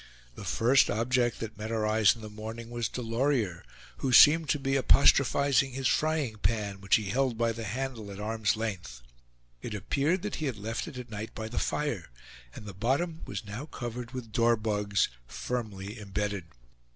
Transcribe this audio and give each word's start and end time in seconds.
The 0.33 0.45
first 0.45 0.89
object 0.89 1.39
that 1.41 1.59
met 1.59 1.71
our 1.71 1.85
eyes 1.85 2.15
in 2.15 2.21
the 2.23 2.29
morning 2.31 2.71
was 2.71 2.89
Delorier, 2.89 3.63
who 3.97 4.11
seemed 4.11 4.49
to 4.49 4.57
be 4.57 4.75
apostrophizing 4.75 5.73
his 5.73 5.87
frying 5.87 6.37
pan, 6.37 6.81
which 6.81 6.95
he 6.95 7.11
held 7.11 7.37
by 7.37 7.51
the 7.51 7.65
handle 7.65 8.09
at 8.09 8.19
arm's 8.19 8.55
length. 8.55 9.03
It 9.61 9.75
appeared 9.75 10.23
that 10.23 10.37
he 10.37 10.47
had 10.47 10.57
left 10.57 10.87
it 10.87 10.97
at 10.97 11.11
night 11.11 11.35
by 11.35 11.49
the 11.49 11.59
fire; 11.59 12.09
and 12.55 12.65
the 12.65 12.73
bottom 12.73 13.21
was 13.27 13.45
now 13.45 13.67
covered 13.67 14.09
with 14.09 14.31
dorbugs, 14.33 15.07
firmly 15.27 15.99
imbedded. 15.99 16.45